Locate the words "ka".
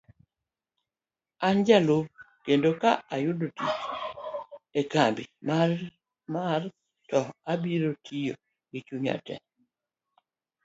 2.81-2.91